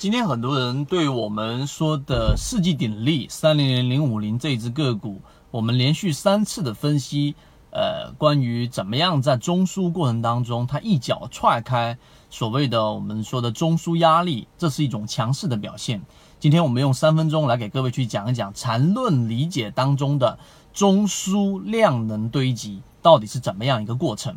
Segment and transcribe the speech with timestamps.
[0.00, 7.34] 今天很多人对我们说的世纪鼎力三零零零五零这只个股，我们连续三次的分析，
[7.70, 11.98] 呃，关于怎么样在中枢过程当中，它一脚踹开
[12.30, 16.00] 所谓的我们说的中枢压力，这是一种强势的表现。
[16.38, 20.38] 今天我们用三分钟来给各位去讲一讲缠论理解当中的
[20.72, 24.34] 中枢量能堆积到底是怎么样一个过程。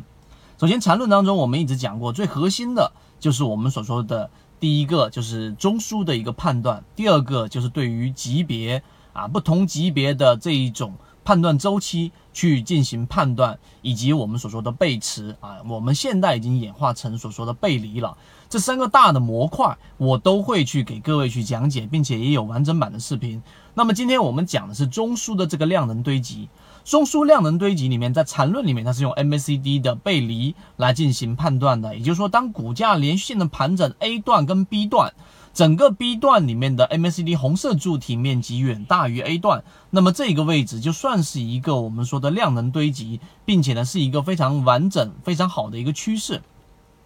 [0.60, 4.28] 首先，缠论当中我们一直讲过，最核心的就是我们所说的。
[4.60, 18.16] 第一个就是中枢的一个判断，第二个就是对于级别啊不同级别的这一种判断周期去进行判断，以及我们所说的背驰啊，我们现在已经演化成所说的背离了。
[18.48, 23.42] 这三个大的模块，我都会去给各位去讲解，并且也有完整版的视频。
[23.72, 26.48] 那么今天我们讲的是中枢的这个量能堆积。
[26.84, 31.96] 中枢量能堆积里面，在缠论里面，它是用 MACD 的背离来进行判断的。
[31.96, 35.14] 也就是说，当股价连续性的盘整 A 段跟 B 段，
[35.54, 46.42] 整个 B 段里面的 MACD 红色柱体面积远大于 A 段，那么这个位置就算是一个我们说的量能堆积，并且呢是一个非常完整、非常好的一个趋势。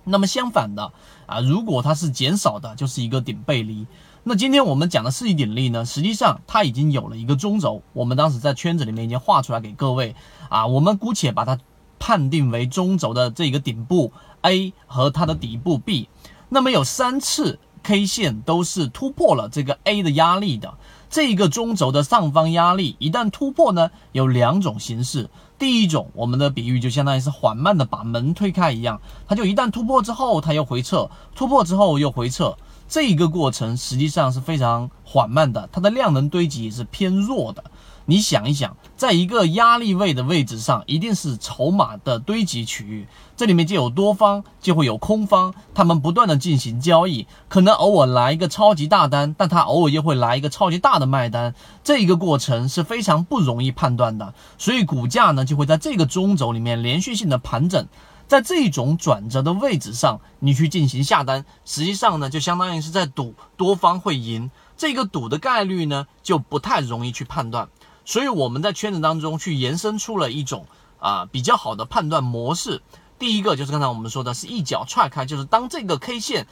[0.05, 0.91] 那么相反的
[1.27, 3.87] 啊，如果它是减少的，就是一个顶背离。
[4.25, 10.17] 那今天我们讲的四级鼎力呢，实际上它已经有了一个中轴，我们当时在圈子里面已经画出来给各位
[10.49, 11.59] 啊，我们姑且把它
[11.99, 16.09] 判定为中轴的这个顶部 A 和它的底部 B。
[16.49, 17.59] 那么有三次
[17.89, 20.75] K 线都是突破了这个 A 的压力的，
[21.09, 25.31] 这个中轴的上方压力一旦突破呢，有两种形式。
[25.59, 32.55] 第一种，我们的比喻就相当于是缓慢的把门推开一样，它就一旦突破之后，它又回撤，突破之后又回撤。
[32.87, 37.65] 这一个过程实际上是非常缓慢的，它的量能堆积也是偏弱的。
[38.11, 43.07] 你想一想，在一个压力位的位置上，一定是筹码的堆积区域，
[43.37, 57.87] 这里面就有多方，就会有空方，他们不断的进行交易，可能偶尔来一个超级大单，但它偶尔又会来一个超级大的卖单，这一个过程是非常不容易判断的，所以股价呢就会在这个中轴里面连续性的盘整。
[58.27, 67.69] 在这种转折的位置上，你去进行下单，实际上呢，就相当于是在赌多方会赢，这个赌的概率呢，就不太容易去判断。
[68.09, 70.65] 所以我们在圈子当中去延伸出了一种
[70.99, 72.81] 啊比较好的判断模式。
[73.19, 76.47] 第一个就是刚才我们说的是一脚踹开，就是当这个 K 线，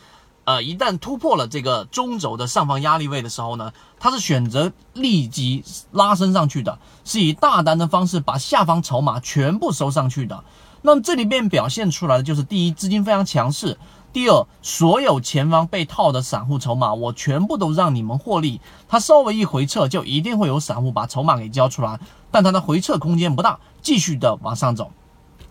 [0.44, 10.44] 呃，一旦突破了这个中轴的上方压力位的时候呢，它是选择立即拉升上去的，是以大单的方式把下方筹码全部收上去的。
[10.82, 13.78] 那么这里面表现出来的就是：第一，资金非常强势；
[14.16, 18.62] 第二，所有前方被套的散户筹码，我全部都让你们获利。
[18.88, 22.00] 它稍微一回撤，就一定会有散户把筹码给交出来，
[22.30, 24.90] 但它的回撤空间不大，继续的往上走。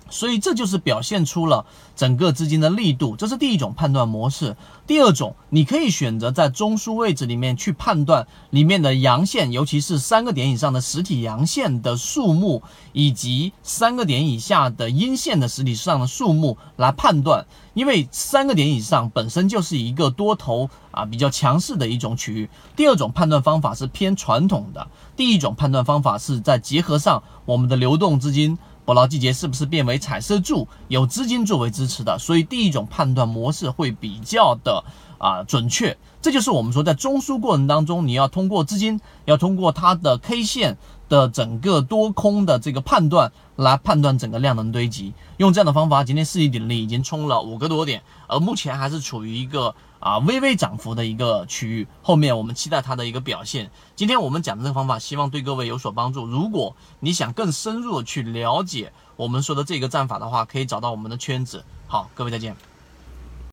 [0.10, 4.56] 所以这就是表现出了整个资金的力度，这是第一种判断模式。
[4.86, 12.62] 第二种，你可以选择在中枢位置里面去判断里面的阳线，尤其是三个点以上的实体阳线的数目，
[12.94, 17.46] 以及三个点以下的阴线的实体上的数目来判断。
[17.74, 22.50] 因为三个点以上本身就是一个多头啊比较强势的一种区域。
[22.76, 28.58] 第二种判断方法是偏传统的，第一种判断方法是在结合上我们的流动资金。
[28.86, 30.68] 捕捞季节是不是变为彩色柱？
[30.88, 34.84] 有资金作为支持的，所以第一种判断模式会比较的
[35.18, 35.98] 啊准确。
[36.22, 40.78] 这就是我们说在中枢过程当中，你要通过资金，要通过它的 K 线
[41.10, 45.14] 的整个多空的这个判断来判断整个量能堆积。
[45.38, 49.76] 用这样的方法，今天四级鼎力已经冲了五个多点，而目前还是处于一个。
[49.98, 53.72] 啊，微微涨幅的一个区域，后面我们期待它的一个表现。
[53.96, 56.28] 今天我们讲的这个方法，希望对各位有所帮助。
[56.28, 61.66] 如果你想更深入的去了解我们说的这个战法的话，可以找到我们的圈子。
[61.88, 62.75] 好，各位再见。